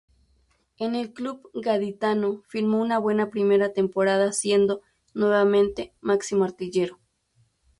En 0.79 0.95
el 0.95 1.13
club 1.13 1.51
gaditano 1.53 2.41
firmó 2.47 2.81
una 2.81 2.97
buena 2.97 3.29
primera 3.29 3.71
temporada 3.71 4.33
siendo, 4.33 4.81
nuevamente, 5.13 5.93
máximo 6.01 6.43
artillero. 6.43 6.97